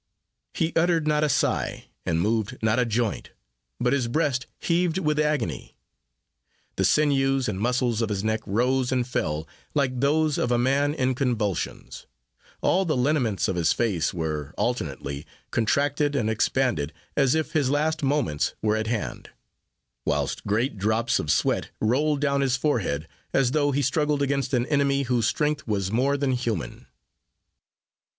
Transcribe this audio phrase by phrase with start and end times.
[0.55, 3.29] He uttered not a sigh, and moved not a joint,
[3.79, 5.75] but his breast heaved with agony;
[6.75, 10.95] the sinews and muscles of his neck rose and fell, like those of a man
[10.95, 12.07] in convulsions;
[12.61, 18.01] all the lineaments of his face were, alternately, contracted and expanded, as if his last
[18.01, 19.29] moments were at hand;
[20.03, 24.65] whilst great drops of sweat rolled down his forehead, as though he struggled against an
[24.65, 26.87] enemy whose strength was more than human.